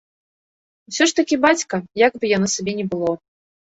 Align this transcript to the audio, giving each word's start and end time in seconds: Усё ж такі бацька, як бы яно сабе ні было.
Усё 0.91 1.03
ж 1.11 1.15
такі 1.21 1.35
бацька, 1.45 1.75
як 2.05 2.11
бы 2.25 2.33
яно 2.35 2.47
сабе 2.55 2.73
ні 2.81 2.85
было. 2.95 3.13